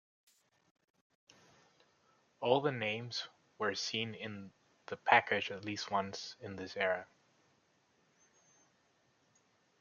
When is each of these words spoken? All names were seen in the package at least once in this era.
All 2.39 2.63
names 2.71 3.27
were 3.59 3.75
seen 3.75 4.15
in 4.15 4.49
the 4.87 4.97
package 4.97 5.51
at 5.51 5.63
least 5.63 5.91
once 5.91 6.35
in 6.41 6.55
this 6.55 6.75
era. 6.75 7.05